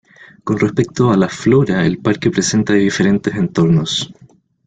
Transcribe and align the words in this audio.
Con 0.43 0.57
respecto 0.57 1.11
a 1.11 1.15
la 1.15 1.29
flora, 1.29 1.85
el 1.85 1.99
parque 1.99 2.31
presenta 2.31 2.73
diferentes 2.73 3.35
entornos. 3.35 4.11